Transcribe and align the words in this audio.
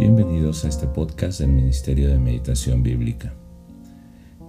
Bienvenidos 0.00 0.64
a 0.64 0.68
este 0.68 0.86
podcast 0.86 1.40
del 1.40 1.50
Ministerio 1.50 2.08
de 2.08 2.18
Meditación 2.18 2.82
Bíblica. 2.82 3.34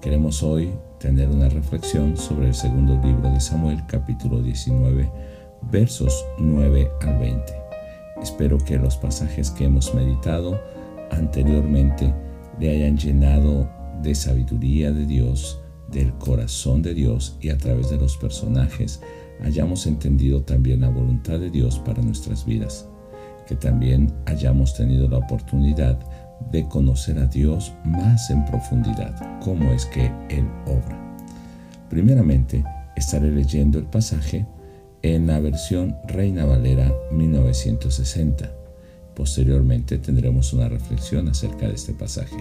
Queremos 0.02 0.44
hoy 0.44 0.71
tener 0.98 1.28
una 1.28 1.50
reflexión 1.50 2.16
sobre 2.16 2.48
el 2.48 2.55
segundo 2.55 2.98
libro 3.05 3.30
de 3.30 3.42
Samuel, 3.42 3.84
capítulo 3.86 4.42
19, 4.42 5.12
versos 5.70 6.26
9 6.40 6.89
al 7.02 7.20
20. 7.20 7.54
Espero 8.21 8.60
que 8.60 8.78
los 8.78 8.96
pasajes 8.96 9.52
que 9.52 9.66
hemos 9.66 9.93
meditado 9.93 10.57
anteriormente 11.11 12.14
le 12.57 12.70
hayan 12.70 12.97
llenado 12.97 13.70
de 14.02 14.15
sabiduría 14.15 14.93
de 14.93 15.06
Dios, 15.06 15.60
del 15.92 16.14
corazón 16.14 16.82
de 16.82 16.93
Dios 16.93 17.36
y 17.42 17.50
a 17.50 17.57
través 17.57 17.89
de 17.89 17.97
los 17.97 18.15
personajes 18.15 19.02
hayamos 19.42 19.86
entendido 19.86 20.43
también 20.43 20.79
la 20.79 20.89
voluntad 20.89 21.39
de 21.39 21.50
Dios 21.50 21.78
para 21.78 22.02
nuestras 22.02 22.46
vidas 22.46 22.88
que 23.51 23.57
también 23.57 24.14
hayamos 24.28 24.73
tenido 24.73 25.10
la 25.10 25.18
oportunidad 25.18 26.00
de 26.51 26.65
conocer 26.69 27.19
a 27.19 27.25
Dios 27.25 27.73
más 27.83 28.29
en 28.29 28.46
profundidad, 28.46 29.14
cómo 29.42 29.73
es 29.73 29.86
que 29.87 30.05
Él 30.29 30.47
obra. 30.68 31.18
Primeramente, 31.89 32.64
estaré 32.95 33.30
leyendo 33.30 33.78
el 33.78 33.88
pasaje 33.88 34.45
en 35.02 35.28
la 35.28 35.42
versión 35.42 35.97
Reina 36.08 36.45
Valera 36.45 36.94
1960. 37.11 38.50
Posteriormente 39.16 39.97
tendremos 39.97 40.53
una 40.53 40.70
reflexión 40.70 41.28
acerca 41.28 41.67
de 41.67 41.73
este 41.73 41.92
pasaje. 41.92 42.38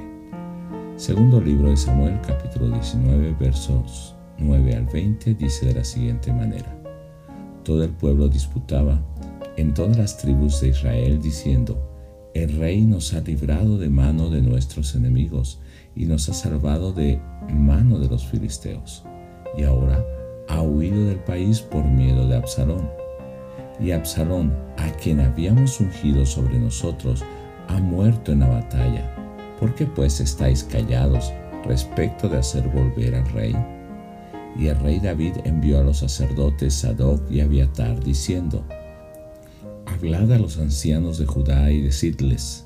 Segundo 0.95 1.41
libro 1.41 1.71
de 1.71 1.77
Samuel, 1.77 2.21
capítulo 2.25 2.71
19, 2.71 3.35
versos 3.41 4.15
9 4.39 4.77
al 4.77 4.87
20, 4.87 5.35
dice 5.35 5.67
de 5.67 5.75
la 5.75 5.85
siguiente 5.85 6.33
manera. 6.33 6.73
Todo 7.65 7.83
el 7.83 7.91
pueblo 7.91 8.29
disputaba 8.29 9.03
en 9.57 9.75
todas 9.75 9.97
las 9.97 10.17
tribus 10.17 10.61
de 10.61 10.69
Israel 10.69 11.21
diciendo, 11.21 11.91
el 12.35 12.57
rey 12.59 12.83
nos 12.83 13.13
ha 13.13 13.21
librado 13.21 13.77
de 13.77 13.89
mano 13.89 14.31
de 14.31 14.41
nuestros 14.41 14.95
enemigos 14.95 15.61
y 15.97 16.07
nos 16.07 16.29
ha 16.29 16.35
salvado 16.35 16.93
de 16.93 17.21
mano 17.53 17.99
de 17.99 18.09
los 18.09 18.25
filisteos. 18.27 19.05
Y 19.59 19.65
ahora 19.65 20.05
ha 20.49 20.63
huido 20.63 21.07
del 21.07 21.19
país 21.19 21.61
por 21.61 21.85
miedo 21.85 22.29
de 22.29 22.37
Absalón. 22.37 22.89
Y 23.81 23.91
Absalón, 23.91 24.55
a 24.77 24.91
quien 24.93 25.21
habíamos 25.21 25.81
ungido 25.81 26.25
sobre 26.25 26.59
nosotros, 26.59 27.25
ha 27.69 27.81
muerto 27.81 28.33
en 28.33 28.41
la 28.41 28.49
batalla. 28.49 29.13
¿Por 29.59 29.75
qué 29.75 29.87
pues 29.87 30.21
estáis 30.21 30.65
callados 30.65 31.33
respecto 31.65 32.29
de 32.29 32.39
hacer 32.39 32.69
volver 32.69 33.15
al 33.15 33.29
rey? 33.33 33.57
Y 34.57 34.69
el 34.69 34.79
rey 34.81 35.01
David 35.01 35.35
envió 35.45 35.81
a 35.81 35.85
los 35.85 35.99
sacerdotes 35.99 36.75
Sadoc 36.75 37.29
y 37.31 37.41
Abiatar 37.41 38.03
diciendo, 38.03 38.65
Hablad 39.93 40.33
a 40.33 40.39
los 40.39 40.59
ancianos 40.59 41.19
de 41.19 41.27
Judá 41.27 41.71
y 41.73 41.81
decidles, 41.81 42.65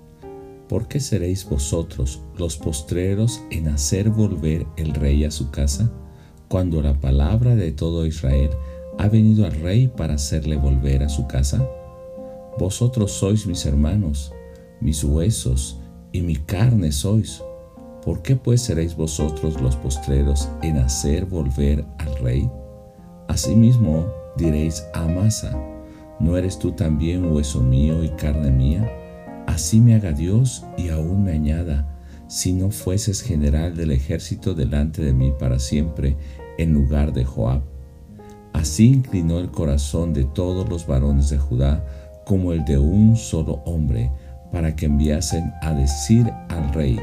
¿por 0.68 0.88
qué 0.88 1.00
seréis 1.00 1.48
vosotros 1.48 2.20
los 2.36 2.58
postreros 2.58 3.40
en 3.50 3.68
hacer 3.68 4.10
volver 4.10 4.66
el 4.76 4.92
rey 4.92 5.24
a 5.24 5.30
su 5.30 5.50
casa, 5.50 5.90
cuando 6.48 6.82
la 6.82 7.00
palabra 7.00 7.56
de 7.56 7.72
todo 7.72 8.04
Israel 8.04 8.50
ha 8.98 9.08
venido 9.08 9.46
al 9.46 9.52
rey 9.52 9.88
para 9.88 10.14
hacerle 10.14 10.56
volver 10.56 11.02
a 11.02 11.08
su 11.08 11.26
casa? 11.26 11.66
Vosotros 12.58 13.12
sois 13.12 13.46
mis 13.46 13.64
hermanos, 13.64 14.32
mis 14.80 15.02
huesos 15.02 15.78
y 16.12 16.20
mi 16.20 16.36
carne 16.36 16.92
sois. 16.92 17.42
¿Por 18.04 18.20
qué 18.20 18.36
pues 18.36 18.60
seréis 18.60 18.94
vosotros 18.94 19.60
los 19.62 19.76
postreros 19.76 20.48
en 20.62 20.76
hacer 20.76 21.24
volver 21.24 21.86
al 21.98 22.16
rey? 22.18 22.50
Asimismo 23.28 24.06
diréis 24.36 24.84
a 24.92 25.04
Amasa, 25.04 25.58
¿No 26.20 26.36
eres 26.36 26.58
tú 26.58 26.72
también 26.72 27.32
hueso 27.32 27.60
mío 27.60 28.04
y 28.04 28.08
carne 28.10 28.50
mía? 28.50 28.88
Así 29.46 29.80
me 29.80 29.94
haga 29.94 30.12
Dios 30.12 30.64
y 30.76 30.88
aún 30.88 31.24
me 31.24 31.32
añada, 31.32 31.88
si 32.28 32.52
no 32.52 32.70
fueses 32.70 33.20
general 33.20 33.76
del 33.76 33.90
ejército 33.90 34.54
delante 34.54 35.02
de 35.02 35.12
mí 35.12 35.32
para 35.38 35.58
siempre, 35.58 36.16
en 36.56 36.72
lugar 36.72 37.12
de 37.12 37.24
Joab. 37.24 37.62
Así 38.52 38.86
inclinó 38.86 39.40
el 39.40 39.50
corazón 39.50 40.14
de 40.14 40.24
todos 40.24 40.68
los 40.68 40.86
varones 40.86 41.30
de 41.30 41.38
Judá 41.38 41.84
como 42.24 42.52
el 42.52 42.64
de 42.64 42.78
un 42.78 43.16
solo 43.16 43.60
hombre, 43.66 44.10
para 44.52 44.76
que 44.76 44.86
enviasen 44.86 45.52
a 45.62 45.72
decir 45.72 46.30
al 46.48 46.72
rey, 46.72 46.98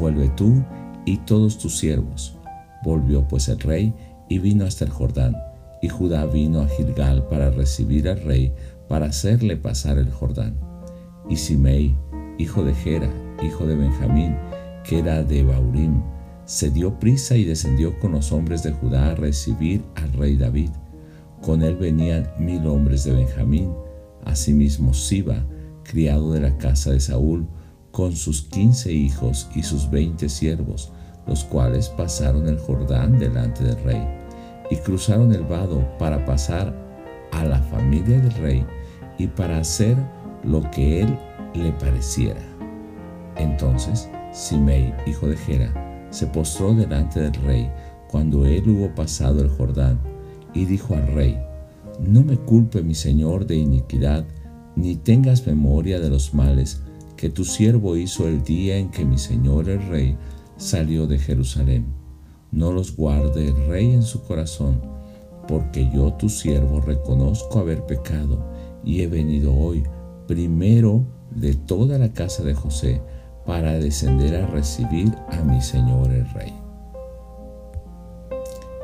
vuelve 0.00 0.28
tú 0.30 0.64
y 1.04 1.16
todos 1.18 1.58
tus 1.58 1.78
siervos. 1.78 2.36
Volvió 2.82 3.26
pues 3.26 3.48
el 3.48 3.60
rey 3.60 3.94
y 4.28 4.40
vino 4.40 4.64
hasta 4.64 4.84
el 4.84 4.90
Jordán 4.90 5.47
y 5.80 5.88
Judá 5.88 6.26
vino 6.26 6.60
a 6.60 6.68
Gilgal 6.68 7.26
para 7.28 7.50
recibir 7.50 8.08
al 8.08 8.20
rey, 8.22 8.52
para 8.88 9.06
hacerle 9.06 9.56
pasar 9.56 9.98
el 9.98 10.10
Jordán. 10.10 10.58
Y 11.28 11.36
Simei, 11.36 11.96
hijo 12.38 12.64
de 12.64 12.74
Gera, 12.74 13.10
hijo 13.42 13.66
de 13.66 13.76
Benjamín, 13.76 14.36
que 14.84 14.98
era 14.98 15.22
de 15.22 15.42
Baurim, 15.44 16.02
se 16.44 16.70
dio 16.70 16.98
prisa 16.98 17.36
y 17.36 17.44
descendió 17.44 17.98
con 18.00 18.12
los 18.12 18.32
hombres 18.32 18.62
de 18.62 18.72
Judá 18.72 19.10
a 19.10 19.14
recibir 19.14 19.84
al 19.96 20.12
rey 20.14 20.36
David. 20.36 20.70
Con 21.42 21.62
él 21.62 21.76
venían 21.76 22.28
mil 22.38 22.66
hombres 22.66 23.04
de 23.04 23.12
Benjamín, 23.12 23.72
asimismo 24.24 24.94
Siba, 24.94 25.44
criado 25.84 26.32
de 26.32 26.40
la 26.40 26.56
casa 26.56 26.90
de 26.90 27.00
Saúl, 27.00 27.46
con 27.92 28.16
sus 28.16 28.42
quince 28.42 28.92
hijos 28.92 29.48
y 29.54 29.62
sus 29.62 29.90
veinte 29.90 30.28
siervos, 30.28 30.92
los 31.26 31.44
cuales 31.44 31.88
pasaron 31.90 32.48
el 32.48 32.58
Jordán 32.58 33.18
delante 33.18 33.64
del 33.64 33.82
rey 33.84 34.27
y 34.70 34.76
cruzaron 34.76 35.32
el 35.32 35.44
vado 35.44 35.86
para 35.98 36.24
pasar 36.24 36.74
a 37.32 37.44
la 37.44 37.60
familia 37.62 38.20
del 38.20 38.32
rey 38.34 38.66
y 39.18 39.26
para 39.26 39.58
hacer 39.58 39.96
lo 40.44 40.68
que 40.70 41.02
él 41.02 41.18
le 41.54 41.72
pareciera. 41.72 42.40
Entonces 43.36 44.08
Simei, 44.32 44.94
hijo 45.06 45.26
de 45.28 45.36
Gera, 45.36 46.08
se 46.10 46.26
postró 46.26 46.74
delante 46.74 47.20
del 47.20 47.34
rey 47.34 47.70
cuando 48.08 48.46
él 48.46 48.68
hubo 48.68 48.94
pasado 48.94 49.40
el 49.42 49.48
Jordán 49.48 49.98
y 50.54 50.64
dijo 50.64 50.94
al 50.94 51.06
rey, 51.08 51.38
No 52.00 52.22
me 52.22 52.36
culpe 52.36 52.82
mi 52.82 52.94
señor 52.94 53.46
de 53.46 53.56
iniquidad, 53.56 54.24
ni 54.76 54.96
tengas 54.96 55.46
memoria 55.46 56.00
de 56.00 56.10
los 56.10 56.34
males 56.34 56.82
que 57.16 57.28
tu 57.28 57.44
siervo 57.44 57.96
hizo 57.96 58.28
el 58.28 58.42
día 58.42 58.76
en 58.76 58.90
que 58.90 59.04
mi 59.04 59.18
señor 59.18 59.68
el 59.68 59.86
rey 59.88 60.16
salió 60.56 61.06
de 61.06 61.18
Jerusalén 61.18 61.97
no 62.50 62.72
los 62.72 62.96
guarde 62.96 63.48
el 63.48 63.66
rey 63.66 63.92
en 63.92 64.02
su 64.02 64.22
corazón, 64.22 64.80
porque 65.46 65.90
yo 65.92 66.12
tu 66.14 66.28
siervo 66.28 66.80
reconozco 66.80 67.58
haber 67.58 67.84
pecado 67.86 68.44
y 68.84 69.02
he 69.02 69.06
venido 69.06 69.54
hoy 69.54 69.84
primero 70.26 71.04
de 71.30 71.54
toda 71.54 71.98
la 71.98 72.12
casa 72.12 72.42
de 72.42 72.54
José 72.54 73.00
para 73.46 73.72
descender 73.74 74.34
a 74.36 74.46
recibir 74.46 75.14
a 75.30 75.42
mi 75.42 75.60
Señor 75.60 76.10
el 76.10 76.28
Rey. 76.32 76.52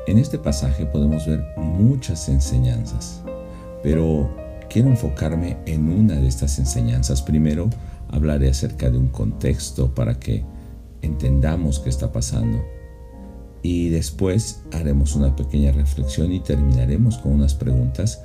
En 0.06 0.18
este 0.18 0.38
pasaje 0.38 0.86
podemos 0.86 1.26
ver 1.26 1.42
muchas 1.56 2.28
enseñanzas, 2.28 3.22
pero 3.82 4.30
quiero 4.68 4.88
enfocarme 4.88 5.58
en 5.66 5.90
una 5.90 6.14
de 6.14 6.26
estas 6.26 6.58
enseñanzas. 6.58 7.22
Primero 7.22 7.70
hablaré 8.08 8.50
acerca 8.50 8.90
de 8.90 8.98
un 8.98 9.08
contexto 9.08 9.94
para 9.94 10.18
que 10.18 10.44
entendamos 11.02 11.80
qué 11.80 11.90
está 11.90 12.12
pasando 12.12 12.62
y 13.64 13.88
después 13.88 14.62
haremos 14.74 15.16
una 15.16 15.34
pequeña 15.34 15.72
reflexión 15.72 16.30
y 16.30 16.40
terminaremos 16.40 17.16
con 17.16 17.32
unas 17.32 17.54
preguntas 17.54 18.20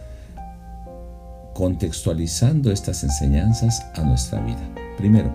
contextualizando 1.55 2.73
estas 2.73 3.05
enseñanzas 3.05 3.81
a 3.95 4.03
nuestra 4.03 4.41
vida. 4.41 4.69
Primero, 4.97 5.33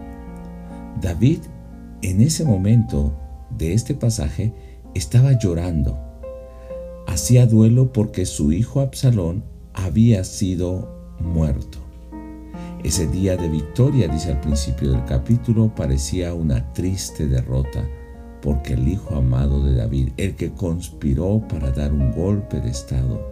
David 1.01 1.39
en 2.03 2.21
ese 2.21 2.45
momento 2.45 3.15
de 3.57 3.73
este 3.73 3.95
pasaje 3.95 4.53
estaba 4.93 5.39
llorando. 5.39 5.99
Hacía 7.07 7.47
duelo 7.47 7.91
porque 7.91 8.27
su 8.27 8.53
hijo 8.53 8.81
Absalón 8.81 9.43
había 9.73 10.23
sido 10.25 11.15
muerto. 11.19 11.79
Ese 12.83 13.07
día 13.07 13.39
de 13.39 13.49
victoria, 13.49 14.09
dice 14.09 14.33
al 14.33 14.41
principio 14.43 14.93
del 14.93 15.07
capítulo, 15.07 15.75
parecía 15.75 16.35
una 16.35 16.75
triste 16.75 17.27
derrota 17.27 17.89
porque 18.45 18.75
el 18.75 18.87
hijo 18.87 19.17
amado 19.17 19.65
de 19.65 19.75
David, 19.75 20.11
el 20.19 20.37
que 20.37 20.53
conspiró 20.53 21.43
para 21.49 21.71
dar 21.71 21.95
un 21.95 22.13
golpe 22.13 22.61
de 22.61 22.69
estado, 22.69 23.27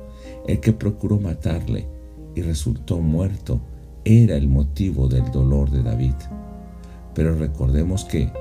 el 0.48 0.58
que 0.58 0.72
procuró 0.72 1.20
matarle 1.20 1.86
y 2.34 2.40
resultó 2.40 2.98
muerto, 2.98 3.60
era 4.06 4.36
el 4.36 4.48
motivo 4.48 5.08
del 5.08 5.30
dolor 5.30 5.70
de 5.70 5.82
David. 5.82 6.14
Pero 7.14 7.36
recordemos 7.36 8.06
que 8.06 8.32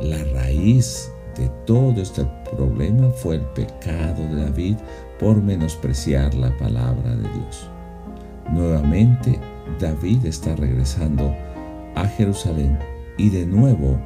la 0.00 0.22
raíz 0.34 1.12
de 1.38 1.48
todo 1.64 2.02
este 2.02 2.26
problema 2.56 3.08
fue 3.10 3.36
el 3.36 3.42
pecado 3.42 4.20
de 4.34 4.42
David 4.46 4.76
por 5.20 5.40
menospreciar 5.40 6.34
la 6.34 6.50
palabra 6.58 7.14
de 7.14 7.22
Dios. 7.22 7.70
Nuevamente 8.50 9.38
David 9.78 10.26
está 10.26 10.56
regresando 10.56 11.32
a 11.94 12.04
Jerusalén 12.08 12.76
y 13.16 13.30
de 13.30 13.46
nuevo 13.46 13.96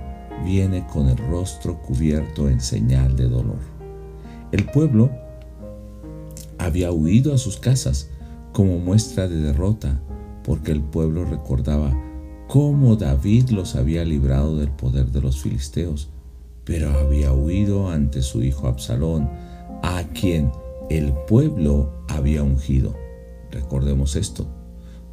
viene 0.44 0.86
con 0.86 1.08
el 1.08 1.16
rostro 1.16 1.80
cubierto 1.80 2.48
en 2.48 2.60
señal 2.60 3.16
de 3.16 3.28
dolor. 3.28 3.58
El 4.52 4.66
pueblo 4.66 5.10
había 6.58 6.92
huido 6.92 7.34
a 7.34 7.38
sus 7.38 7.56
casas 7.56 8.08
como 8.52 8.78
muestra 8.78 9.28
de 9.28 9.36
derrota, 9.36 10.00
porque 10.44 10.72
el 10.72 10.80
pueblo 10.80 11.24
recordaba 11.24 11.92
cómo 12.48 12.96
David 12.96 13.50
los 13.50 13.76
había 13.76 14.04
librado 14.04 14.56
del 14.56 14.70
poder 14.70 15.06
de 15.06 15.20
los 15.20 15.40
filisteos, 15.40 16.08
pero 16.64 16.90
había 16.98 17.32
huido 17.32 17.88
ante 17.88 18.22
su 18.22 18.42
hijo 18.42 18.66
Absalón, 18.66 19.30
a 19.82 20.02
quien 20.12 20.50
el 20.90 21.12
pueblo 21.28 22.04
había 22.08 22.42
ungido. 22.42 22.94
Recordemos 23.50 24.16
esto, 24.16 24.46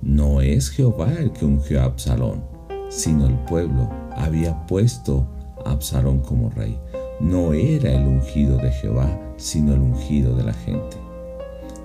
no 0.02 0.42
es 0.42 0.70
Jehová 0.70 1.14
el 1.14 1.32
que 1.32 1.46
ungió 1.46 1.82
a 1.82 1.86
Absalón, 1.86 2.44
sino 2.90 3.28
el 3.28 3.36
pueblo 3.46 4.07
había 4.18 4.66
puesto 4.68 5.28
a 5.66 5.72
Absalón 5.72 6.20
como 6.20 6.50
rey. 6.50 6.78
No 7.20 7.54
era 7.54 7.92
el 7.92 8.06
ungido 8.06 8.58
de 8.58 8.72
Jehová, 8.72 9.10
sino 9.38 9.74
el 9.74 9.82
ungido 9.82 10.36
de 10.36 10.44
la 10.44 10.54
gente. 10.54 10.98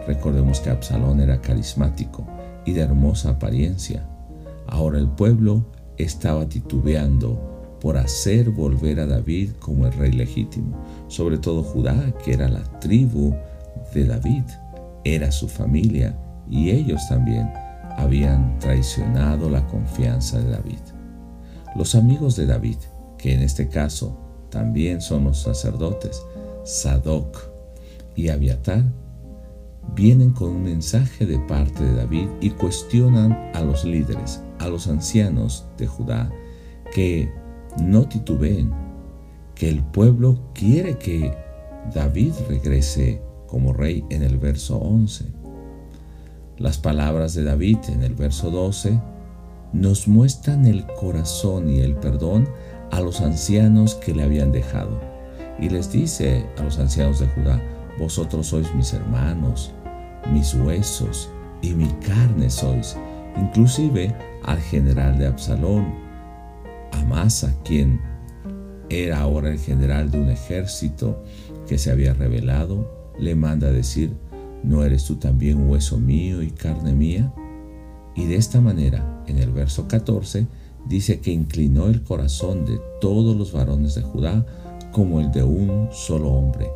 Recordemos 0.07 0.61
que 0.61 0.71
Absalón 0.71 1.21
era 1.21 1.41
carismático 1.41 2.27
y 2.65 2.73
de 2.73 2.83
hermosa 2.83 3.31
apariencia. 3.31 4.05
Ahora 4.67 4.99
el 4.99 5.09
pueblo 5.09 5.65
estaba 5.97 6.49
titubeando 6.49 7.41
por 7.81 7.99
hacer 7.99 8.51
volver 8.51 9.01
a 9.01 9.07
David 9.07 9.51
como 9.59 9.87
el 9.87 9.93
rey 9.93 10.13
legítimo, 10.13 10.77
sobre 11.09 11.39
todo 11.39 11.63
Judá, 11.63 12.15
que 12.25 12.33
era 12.33 12.49
la 12.49 12.63
tribu 12.81 13.35
de 13.93 14.07
David, 14.07 14.45
era 15.05 15.33
su 15.33 15.49
familia 15.49 16.17
y 16.49 16.71
ellos 16.71 17.01
también 17.09 17.51
habían 17.97 18.59
traicionado 18.59 19.51
la 19.51 19.67
confianza 19.67 20.39
de 20.39 20.51
David. 20.51 20.79
Los 21.75 21.95
amigos 21.95 22.37
de 22.37 22.47
David, 22.47 22.77
que 23.19 23.33
en 23.33 23.43
este 23.43 23.69
caso 23.69 24.19
también 24.51 25.01
son 25.01 25.25
los 25.25 25.39
sacerdotes, 25.39 26.23
Sadoc 26.65 27.39
y 28.15 28.29
Abiatar, 28.29 28.85
vienen 29.95 30.31
con 30.33 30.51
un 30.51 30.63
mensaje 30.63 31.27
de 31.27 31.39
parte 31.39 31.83
de 31.83 31.95
David 31.95 32.29
y 32.41 32.51
cuestionan 32.51 33.33
a 33.55 33.63
los 33.63 33.85
líderes, 33.85 34.43
a 34.59 34.69
los 34.69 34.87
ancianos 34.87 35.67
de 35.79 35.87
Judá, 35.87 36.31
que 36.95 37.33
no 37.81 38.07
titubeen, 38.07 38.71
que 39.55 39.69
el 39.69 39.83
pueblo 39.83 40.39
quiere 40.55 40.99
que 40.99 41.35
David 41.95 42.33
regrese 42.49 43.23
como 43.47 43.73
rey 43.73 44.05
en 44.11 44.23
el 44.23 44.39
verso 44.39 44.79
11. 44.79 45.25
Las 46.59 46.79
palabras 46.79 47.35
de 47.35 47.45
David 47.45 47.79
en 47.89 48.03
el 48.03 48.15
verso 48.15 48.51
12 48.51 48.99
nos 49.73 50.07
muestran 50.07 50.67
el 50.67 50.87
corazón 50.87 51.69
y 51.69 51.81
el 51.81 51.97
perdón 51.97 52.49
a 52.91 53.01
los 53.01 53.21
ancianos 53.21 53.95
que 53.95 54.15
le 54.15 54.23
habían 54.23 54.53
dejado. 54.53 55.01
Y 55.59 55.69
les 55.69 55.91
dice 55.91 56.47
a 56.59 56.63
los 56.63 56.79
ancianos 56.79 57.21
de 57.21 57.27
Judá, 57.29 57.61
vosotros 57.99 58.49
sois 58.49 58.75
mis 58.75 58.93
hermanos, 58.93 59.73
mis 60.33 60.55
huesos 60.55 61.31
y 61.63 61.75
mi 61.75 61.89
carne 62.07 62.51
sois. 62.51 62.97
Inclusive 63.37 64.15
al 64.45 64.59
general 64.59 65.19
de 65.19 65.27
Absalón, 65.27 65.95
Amasa, 66.93 67.55
quien 67.65 68.01
era 68.91 69.21
ahora 69.21 69.51
el 69.51 69.59
general 69.59 70.11
de 70.11 70.21
un 70.21 70.31
ejército 70.31 71.23
que 71.67 71.79
se 71.79 71.91
había 71.91 72.13
rebelado, 72.13 73.13
le 73.19 73.35
manda 73.35 73.71
decir, 73.71 74.15
¿no 74.63 74.85
eres 74.85 75.05
tú 75.05 75.17
también 75.17 75.69
hueso 75.69 75.99
mío 75.99 76.43
y 76.43 76.51
carne 76.51 76.93
mía? 76.93 77.33
Y 78.15 78.27
de 78.27 78.37
esta 78.37 78.61
manera, 78.61 79.12
en 79.27 79.39
el 79.39 79.51
verso 79.51 79.89
14, 79.89 80.47
dice 80.87 81.21
que 81.21 81.31
inclinó 81.31 81.87
el 81.87 82.03
corazón 82.03 82.65
de 82.65 82.81
todos 83.01 83.37
los 83.37 83.53
varones 83.53 83.95
de 83.95 84.03
Judá 84.03 84.45
como 84.91 85.21
el 85.21 85.31
de 85.33 85.43
un 85.43 85.89
solo 85.93 86.31
hombre, 86.31 86.71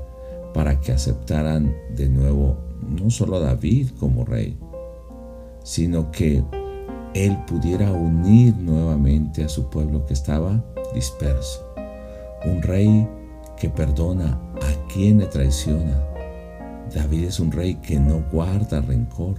para 0.54 0.80
que 0.80 0.92
aceptaran 0.92 1.74
de 1.94 2.08
nuevo 2.08 2.56
no 2.82 3.10
solo 3.10 3.36
a 3.36 3.40
David 3.40 3.90
como 3.98 4.24
rey, 4.24 4.58
sino 5.62 6.10
que 6.10 6.42
él 7.14 7.36
pudiera 7.46 7.92
unir 7.92 8.54
nuevamente 8.56 9.44
a 9.44 9.48
su 9.48 9.68
pueblo 9.68 10.04
que 10.06 10.14
estaba 10.14 10.64
disperso. 10.94 11.66
Un 12.44 12.62
rey 12.62 13.08
que 13.56 13.68
perdona 13.68 14.38
a 14.54 14.88
quien 14.92 15.18
le 15.18 15.26
traiciona. 15.26 16.02
David 16.94 17.24
es 17.24 17.40
un 17.40 17.50
rey 17.50 17.76
que 17.76 17.98
no 17.98 18.22
guarda 18.30 18.80
rencor, 18.80 19.36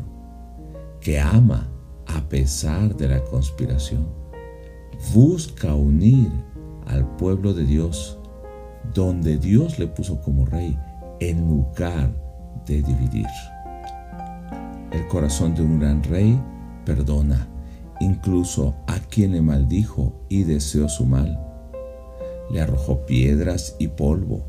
que 0.99 1.19
ama 1.19 1.67
a 2.07 2.21
pesar 2.29 2.95
de 2.95 3.07
la 3.07 3.23
conspiración. 3.23 4.07
Busca 5.13 5.75
unir 5.75 6.29
al 6.85 7.05
pueblo 7.17 7.53
de 7.53 7.65
Dios, 7.65 8.17
donde 8.93 9.37
Dios 9.37 9.79
le 9.79 9.87
puso 9.87 10.21
como 10.21 10.45
rey, 10.45 10.77
en 11.19 11.47
lugar 11.47 12.11
de 12.65 12.81
dividir. 12.81 13.27
El 14.91 15.07
corazón 15.07 15.53
de 15.55 15.61
un 15.61 15.79
gran 15.79 16.03
rey 16.03 16.39
perdona 16.85 17.47
incluso 17.99 18.75
a 18.87 18.99
quien 18.99 19.31
le 19.31 19.41
maldijo 19.41 20.13
y 20.29 20.43
deseó 20.43 20.89
su 20.89 21.05
mal. 21.05 21.39
Le 22.51 22.61
arrojó 22.61 23.05
piedras 23.05 23.75
y 23.79 23.89
polvo, 23.89 24.45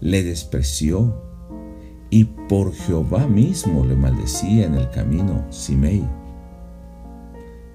le 0.00 0.22
despreció 0.22 1.22
y 2.10 2.24
por 2.24 2.74
Jehová 2.74 3.26
mismo 3.26 3.84
le 3.84 3.94
maldecía 3.94 4.66
en 4.66 4.74
el 4.74 4.90
camino 4.90 5.46
Simei. 5.50 6.04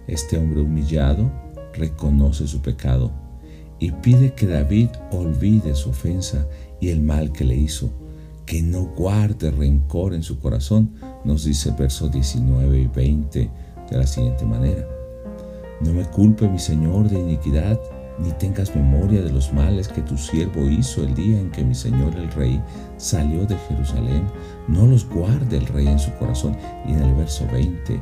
Este 0.08 0.38
hombre 0.38 0.62
humillado 0.62 1.32
reconoce 1.74 2.48
su 2.48 2.62
pecado 2.62 3.12
y 3.80 3.92
pide 3.92 4.34
que 4.34 4.48
David 4.48 4.90
olvide 5.12 5.76
su 5.76 5.90
ofensa 5.90 6.48
y 6.80 6.90
el 6.90 7.02
mal 7.02 7.32
que 7.32 7.44
le 7.44 7.56
hizo 7.56 7.92
que 8.48 8.62
no 8.62 8.86
guarde 8.96 9.52
rencor 9.52 10.14
en 10.14 10.24
su 10.24 10.40
corazón, 10.40 10.94
nos 11.26 11.44
dice 11.44 11.70
el 11.70 11.76
verso 11.76 12.08
19 12.08 12.80
y 12.80 12.88
20 12.88 13.50
de 13.92 13.98
la 13.98 14.08
siguiente 14.08 14.46
manera. 14.46 14.88
No 15.82 15.92
me 15.92 16.06
culpe 16.06 16.48
mi 16.48 16.58
Señor 16.58 17.10
de 17.10 17.20
iniquidad, 17.20 17.78
ni 18.20 18.32
tengas 18.32 18.74
memoria 18.74 19.22
de 19.22 19.34
los 19.34 19.54
males 19.54 19.90
que 19.90 20.02
tu 20.02 20.18
siervo 20.18 20.68
hizo 20.70 21.04
el 21.04 21.14
día 21.14 21.38
en 21.38 21.52
que 21.52 21.64
mi 21.64 21.76
Señor 21.76 22.16
el 22.16 22.32
Rey 22.32 22.60
salió 22.96 23.46
de 23.46 23.58
Jerusalén. 23.68 24.24
No 24.70 24.88
los 24.88 25.08
guarde 25.08 25.58
el 25.58 25.68
Rey 25.68 25.88
en 25.88 26.00
su 26.00 26.12
corazón. 26.14 26.58
Y 26.88 26.94
en 26.94 27.04
el 27.04 27.14
verso 27.16 27.46
20, 27.52 28.02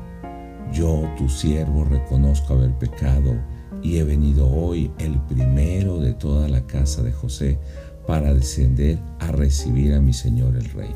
yo 0.74 1.04
tu 1.18 1.30
siervo 1.30 1.86
reconozco 1.86 2.54
haber 2.54 2.74
pecado 2.74 3.34
y 3.82 3.98
he 3.98 4.04
venido 4.04 4.50
hoy 4.50 4.92
el 4.98 5.20
primero 5.22 6.00
de 6.00 6.14
toda 6.14 6.48
la 6.48 6.66
casa 6.66 7.04
de 7.04 7.12
José 7.12 7.60
para 8.08 8.34
descender 8.34 9.00
a 9.20 9.32
recibir 9.32 9.94
a 9.94 10.02
mi 10.02 10.14
Señor 10.14 10.56
el 10.56 10.70
Rey. 10.72 10.92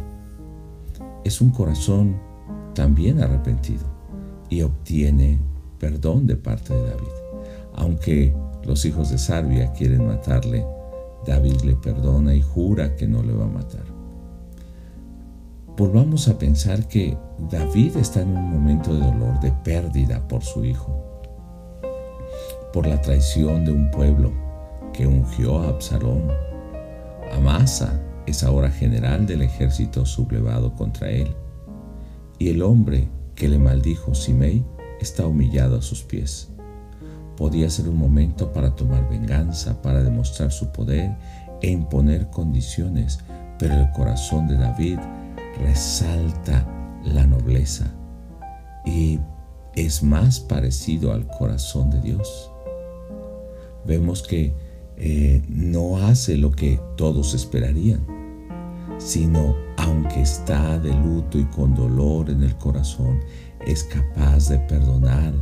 Es 1.24 1.42
un 1.42 1.52
corazón 1.52 2.18
también 2.74 3.22
arrepentido 3.22 3.86
y 4.50 4.62
obtiene 4.62 5.40
perdón 5.80 6.28
de 6.28 6.36
parte 6.36 6.74
de 6.74 6.82
David. 6.82 7.08
Aunque 7.76 8.34
los 8.64 8.86
hijos 8.86 9.10
de 9.10 9.18
Sarbia 9.18 9.72
quieren 9.74 10.08
matarle, 10.08 10.66
David 11.26 11.62
le 11.62 11.76
perdona 11.76 12.34
y 12.36 12.42
jura 12.42 12.96
que 12.96 13.08
no 13.08 13.24
le 13.24 13.34
va 13.34 13.46
a 13.46 13.50
matar. 13.50 13.86
Volvamos 15.80 16.28
a 16.28 16.38
pensar 16.38 16.90
que 16.90 17.18
David 17.50 17.96
está 17.96 18.20
en 18.20 18.36
un 18.36 18.52
momento 18.52 18.94
de 18.94 19.00
dolor, 19.00 19.40
de 19.40 19.54
pérdida 19.64 20.20
por 20.28 20.44
su 20.44 20.66
hijo, 20.66 21.22
por 22.74 22.86
la 22.86 23.02
traición 23.02 23.64
de 23.64 23.72
un 23.72 23.90
pueblo 23.90 24.34
que 24.92 25.08
ungió 25.08 25.60
a 25.60 25.70
Absalón 25.70 26.24
Amasa 27.32 27.98
es 28.26 28.44
ahora 28.44 28.70
general 28.70 29.26
del 29.26 29.42
ejército 29.42 30.06
sublevado 30.06 30.76
contra 30.76 31.10
él, 31.12 31.34
y 32.40 32.50
el 32.50 32.62
hombre 32.62 33.08
que 33.34 33.48
le 33.48 33.58
maldijo 33.58 34.14
Simei 34.14 34.66
está 35.00 35.28
humillado 35.28 35.78
a 35.78 35.82
sus 35.82 36.04
pies. 36.04 36.50
Podía 37.38 37.70
ser 37.70 37.88
un 37.88 37.98
momento 37.98 38.52
para 38.52 38.76
tomar 38.76 39.10
venganza, 39.10 39.82
para 39.82 40.04
demostrar 40.04 40.52
su 40.52 40.74
poder 40.74 41.16
e 41.62 41.72
imponer 41.72 42.30
condiciones, 42.32 43.20
pero 43.58 43.76
el 43.76 43.90
corazón 43.92 44.46
de 44.50 44.58
David 44.58 45.00
resalta 45.60 46.66
la 47.04 47.26
nobleza 47.26 47.94
y 48.86 49.20
es 49.76 50.04
más 50.04 50.40
parecido 50.40 51.14
al 51.14 51.28
corazón 51.28 51.90
de 51.90 52.02
Dios. 52.02 52.52
Vemos 53.86 54.24
que 54.24 54.54
eh, 54.98 55.42
no 55.48 55.98
hace 55.98 56.38
lo 56.38 56.52
que 56.52 56.80
todos 56.98 57.34
esperarían, 57.34 58.06
sino 58.98 59.56
aunque 59.78 60.22
está 60.22 60.78
de 60.80 60.94
luto 60.94 61.40
y 61.40 61.46
con 61.46 61.74
dolor 61.74 62.30
en 62.30 62.44
el 62.44 62.56
corazón, 62.58 63.20
es 63.66 63.84
capaz 63.84 64.50
de 64.50 64.60
perdonar, 64.60 65.34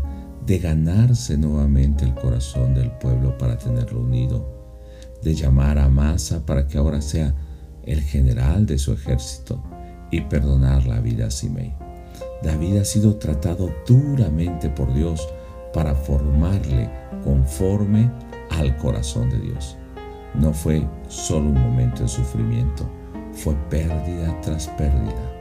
de 0.45 0.59
ganarse 0.59 1.37
nuevamente 1.37 2.05
el 2.05 2.13
corazón 2.13 2.75
del 2.75 2.91
pueblo 2.91 3.37
para 3.37 3.57
tenerlo 3.57 4.01
unido, 4.01 4.47
de 5.23 5.33
llamar 5.33 5.79
a 5.79 5.89
Masa 5.89 6.45
para 6.45 6.67
que 6.67 6.77
ahora 6.77 7.01
sea 7.01 7.33
el 7.83 8.01
general 8.01 8.65
de 8.65 8.77
su 8.77 8.93
ejército 8.93 9.63
y 10.11 10.21
perdonar 10.21 10.85
la 10.85 10.99
vida 10.99 11.27
a 11.27 11.31
Simei. 11.31 11.73
David 12.43 12.77
ha 12.77 12.85
sido 12.85 13.15
tratado 13.15 13.71
duramente 13.87 14.69
por 14.69 14.93
Dios 14.93 15.27
para 15.73 15.95
formarle 15.95 16.89
conforme 17.23 18.09
al 18.51 18.77
corazón 18.77 19.29
de 19.29 19.39
Dios. 19.39 19.77
No 20.35 20.53
fue 20.53 20.83
solo 21.07 21.49
un 21.49 21.61
momento 21.61 22.03
de 22.03 22.09
sufrimiento, 22.09 22.87
fue 23.33 23.55
pérdida 23.69 24.39
tras 24.41 24.67
pérdida. 24.69 25.33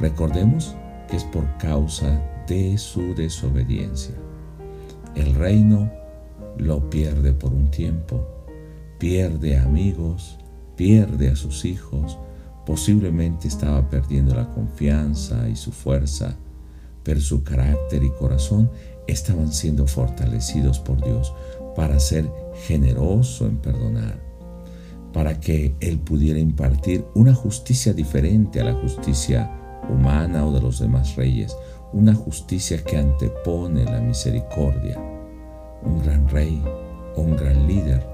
Recordemos 0.00 0.76
que 1.08 1.16
es 1.16 1.24
por 1.24 1.44
causa 1.58 2.20
de 2.46 2.78
su 2.78 3.14
desobediencia. 3.14 4.14
el 5.14 5.34
reino, 5.34 5.90
lo 6.58 6.90
pierde 6.90 7.32
por 7.32 7.52
un 7.52 7.70
tiempo, 7.70 8.26
pierde 8.98 9.56
amigos, 9.56 10.38
pierde 10.76 11.30
a 11.30 11.36
sus 11.36 11.64
hijos, 11.64 12.18
posiblemente 12.68 13.48
estaba 13.48 13.88
perdiendo 13.88 14.34
la 14.34 14.46
confianza 14.50 15.48
y 15.48 15.56
su 15.56 15.72
fuerza, 15.72 16.36
pero 17.02 17.18
su 17.18 17.42
carácter 17.42 18.04
y 18.04 18.10
corazón 18.10 18.70
estaban 19.06 19.50
siendo 19.50 19.86
fortalecidos 19.86 20.78
por 20.78 21.02
Dios 21.02 21.32
para 21.74 21.98
ser 21.98 22.30
generoso 22.66 23.46
en 23.46 23.56
perdonar, 23.56 24.20
para 25.14 25.40
que 25.40 25.76
Él 25.80 25.98
pudiera 25.98 26.38
impartir 26.38 27.06
una 27.14 27.32
justicia 27.32 27.94
diferente 27.94 28.60
a 28.60 28.64
la 28.64 28.74
justicia 28.74 29.50
humana 29.88 30.44
o 30.44 30.52
de 30.52 30.60
los 30.60 30.78
demás 30.78 31.16
reyes, 31.16 31.56
una 31.94 32.14
justicia 32.14 32.84
que 32.84 32.98
antepone 32.98 33.86
la 33.86 34.02
misericordia. 34.02 35.00
Un 35.82 36.02
gran 36.02 36.28
rey 36.28 36.62
o 37.16 37.22
un 37.22 37.34
gran 37.34 37.66
líder 37.66 38.06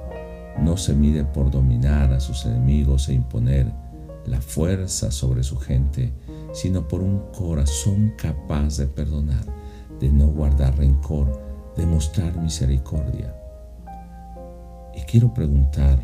no 0.60 0.76
se 0.76 0.94
mide 0.94 1.24
por 1.24 1.50
dominar 1.50 2.12
a 2.12 2.20
sus 2.20 2.46
enemigos 2.46 3.08
e 3.08 3.14
imponer 3.14 3.83
la 4.26 4.40
fuerza 4.40 5.10
sobre 5.10 5.42
su 5.42 5.56
gente, 5.56 6.12
sino 6.52 6.86
por 6.88 7.00
un 7.00 7.20
corazón 7.32 8.12
capaz 8.16 8.78
de 8.78 8.86
perdonar, 8.86 9.44
de 10.00 10.10
no 10.10 10.26
guardar 10.28 10.76
rencor, 10.76 11.40
de 11.76 11.86
mostrar 11.86 12.36
misericordia. 12.36 13.34
Y 14.94 15.00
quiero 15.02 15.32
preguntar 15.34 15.98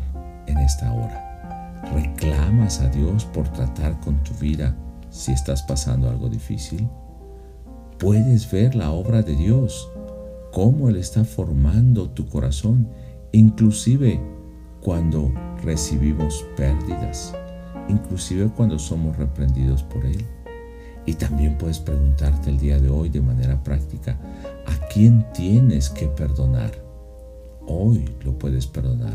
en 0.47 0.57
esta 0.57 0.91
hora, 0.91 1.81
¿reclamas 1.93 2.81
a 2.81 2.89
Dios 2.89 3.25
por 3.25 3.47
tratar 3.49 3.99
con 3.99 4.21
tu 4.23 4.33
vida 4.35 4.75
si 5.09 5.31
estás 5.31 5.63
pasando 5.63 6.09
algo 6.09 6.29
difícil? 6.29 6.87
puedes 8.01 8.49
ver 8.49 8.73
la 8.73 8.91
obra 8.91 9.21
de 9.21 9.35
Dios, 9.35 9.87
cómo 10.51 10.89
Él 10.89 10.95
está 10.95 11.23
formando 11.23 12.09
tu 12.09 12.25
corazón, 12.27 12.87
inclusive 13.31 14.19
cuando 14.81 15.31
recibimos 15.63 16.43
pérdidas, 16.57 17.35
inclusive 17.87 18.49
cuando 18.55 18.79
somos 18.79 19.17
reprendidos 19.17 19.83
por 19.83 20.05
Él. 20.05 20.25
Y 21.05 21.15
también 21.15 21.57
puedes 21.57 21.79
preguntarte 21.79 22.49
el 22.49 22.59
día 22.59 22.79
de 22.79 22.89
hoy 22.89 23.09
de 23.09 23.21
manera 23.21 23.61
práctica, 23.63 24.17
¿a 24.67 24.87
quién 24.87 25.25
tienes 25.33 25.89
que 25.89 26.07
perdonar? 26.07 26.71
Hoy 27.65 28.05
lo 28.23 28.37
puedes 28.37 28.67
perdonar. 28.67 29.13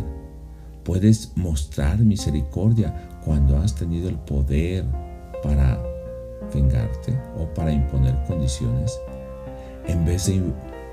Puedes 0.82 1.32
mostrar 1.36 1.98
misericordia 1.98 3.20
cuando 3.24 3.56
has 3.58 3.74
tenido 3.74 4.08
el 4.08 4.16
poder 4.16 4.84
para 5.42 5.80
vengarte 6.54 7.12
o 7.38 7.46
para 7.54 7.72
imponer 7.72 8.16
condiciones, 8.26 8.98
en 9.86 10.04
vez 10.04 10.26
de 10.26 10.42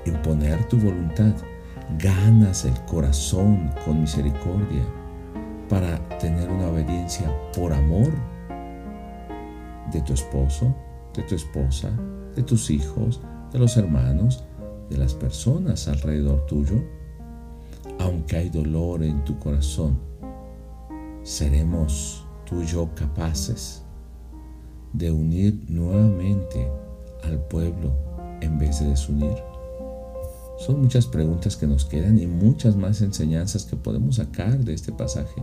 imponer 0.06 0.68
tu 0.68 0.78
voluntad, 0.78 1.32
ganas 1.98 2.64
el 2.64 2.74
corazón 2.86 3.70
con 3.84 4.00
misericordia 4.00 4.84
para 5.74 5.98
tener 6.20 6.48
una 6.52 6.68
obediencia 6.68 7.28
por 7.52 7.72
amor 7.72 8.12
de 9.90 10.00
tu 10.02 10.12
esposo, 10.12 10.72
de 11.12 11.24
tu 11.24 11.34
esposa, 11.34 11.90
de 12.36 12.44
tus 12.44 12.70
hijos, 12.70 13.20
de 13.52 13.58
los 13.58 13.76
hermanos, 13.76 14.44
de 14.88 14.98
las 14.98 15.14
personas 15.14 15.88
alrededor 15.88 16.46
tuyo. 16.46 16.80
Aunque 17.98 18.36
hay 18.36 18.50
dolor 18.50 19.02
en 19.02 19.24
tu 19.24 19.36
corazón, 19.40 19.98
seremos 21.24 22.24
tú 22.48 22.62
y 22.62 22.66
yo 22.66 22.88
capaces 22.94 23.82
de 24.92 25.10
unir 25.10 25.58
nuevamente 25.66 26.70
al 27.24 27.40
pueblo 27.48 27.90
en 28.40 28.60
vez 28.60 28.78
de 28.78 28.90
desunir? 28.90 29.42
Son 30.56 30.80
muchas 30.80 31.08
preguntas 31.08 31.56
que 31.56 31.66
nos 31.66 31.84
quedan 31.84 32.16
y 32.20 32.28
muchas 32.28 32.76
más 32.76 33.02
enseñanzas 33.02 33.64
que 33.64 33.74
podemos 33.74 34.16
sacar 34.16 34.56
de 34.58 34.72
este 34.72 34.92
pasaje. 34.92 35.42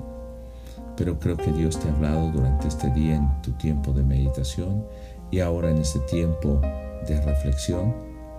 Pero 0.98 1.20
creo 1.20 1.38
que 1.38 1.52
Dios 1.52 1.80
te 1.80 1.90
ha 1.90 1.94
hablado 1.94 2.32
durante 2.32 2.68
este 2.68 2.90
día 2.92 3.16
en 3.16 3.42
tu 3.42 3.52
tiempo 3.54 3.94
de 3.94 4.04
meditación 4.04 4.86
y 5.32 5.40
ahora 5.40 5.72
en 5.72 5.78
este 5.78 6.00
tiempo 6.00 6.60
de 7.08 7.22
reflexión. 7.22 7.94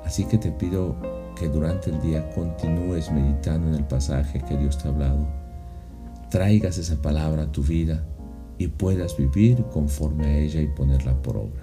Así 0.04 0.24
que 0.24 0.38
te 0.38 0.50
pido 0.50 0.96
que 1.38 1.48
durante 1.48 1.90
el 1.90 2.00
día 2.00 2.28
continúes 2.30 3.10
meditando 3.10 3.68
en 3.68 3.74
el 3.74 3.84
pasaje 3.84 4.40
que 4.40 4.56
Dios 4.56 4.78
te 4.78 4.88
ha 4.88 4.90
hablado. 4.90 5.26
Traigas 6.30 6.78
esa 6.78 7.00
palabra 7.00 7.44
a 7.44 7.52
tu 7.52 7.62
vida 7.62 8.04
y 8.58 8.68
puedas 8.68 9.16
vivir 9.16 9.64
conforme 9.72 10.26
a 10.26 10.38
ella 10.38 10.60
y 10.60 10.66
ponerla 10.66 11.20
por 11.22 11.36
obra. 11.36 11.62